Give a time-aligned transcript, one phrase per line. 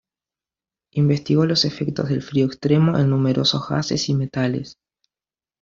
[0.93, 4.79] Investigó los efectos del frío extremo en numerosos gases y metales.